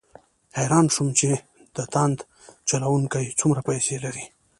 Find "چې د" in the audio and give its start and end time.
1.19-1.77